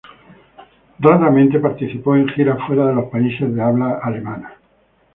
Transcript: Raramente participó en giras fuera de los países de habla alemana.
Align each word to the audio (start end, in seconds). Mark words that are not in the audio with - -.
Raramente 0.99 1.59
participó 1.59 2.15
en 2.15 2.27
giras 2.29 2.57
fuera 2.65 2.87
de 2.87 2.95
los 2.95 3.11
países 3.11 3.53
de 3.53 3.61
habla 3.61 3.99
alemana. 4.01 4.55